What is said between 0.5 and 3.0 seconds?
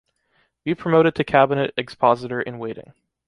Be promoted to cabinet expositor-in-waiting.